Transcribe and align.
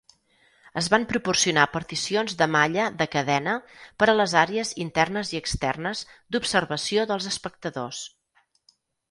Es 0.79 0.85
van 0.91 1.03
proporcionar 1.09 1.65
particions 1.73 2.33
de 2.39 2.47
malla 2.55 2.87
de 3.01 3.07
cadena 3.17 3.53
per 4.01 4.09
a 4.15 4.17
les 4.17 4.33
àrees 4.45 4.73
"internes" 4.87 5.35
i 5.37 5.43
"externes" 5.43 6.03
d'observació 6.37 7.07
dels 7.15 7.31
espectadors. 7.35 8.03